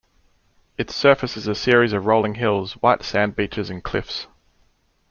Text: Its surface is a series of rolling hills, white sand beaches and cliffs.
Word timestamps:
Its 0.79 0.95
surface 0.95 1.37
is 1.37 1.45
a 1.47 1.53
series 1.53 1.93
of 1.93 2.07
rolling 2.07 2.33
hills, 2.33 2.73
white 2.81 3.03
sand 3.03 3.35
beaches 3.35 3.69
and 3.69 3.83
cliffs. 3.83 4.25